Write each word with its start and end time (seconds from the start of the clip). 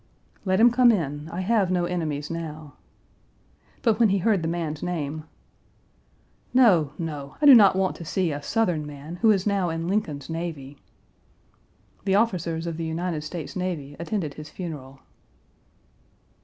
"Let 0.45 0.59
him 0.59 0.71
come 0.71 0.91
in; 0.91 1.29
I 1.29 1.41
have 1.41 1.69
no 1.69 1.85
enemies 1.85 2.31
now." 2.31 2.73
But 3.83 3.99
when 3.99 4.09
he 4.09 4.17
heard 4.17 4.41
the 4.41 4.47
man's 4.47 4.81
name: 4.81 5.25
"No, 6.55 6.93
no. 6.97 7.35
I 7.39 7.45
do 7.45 7.53
not 7.53 7.75
want 7.75 7.97
to 7.97 8.03
see 8.03 8.31
a 8.31 8.41
Southern 8.41 8.83
man 8.87 9.17
who 9.17 9.29
is 9.29 9.45
now 9.45 9.69
in 9.69 9.87
Lincoln's 9.87 10.27
navy." 10.27 10.79
The 12.03 12.15
officers 12.15 12.65
of 12.65 12.77
the 12.77 12.83
United 12.85 13.21
States 13.23 13.55
Navy 13.55 13.95
attended 13.99 14.33
his 14.33 14.49
funeral. 14.49 15.01